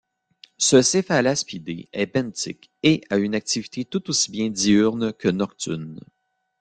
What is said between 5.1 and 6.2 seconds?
que nocturne.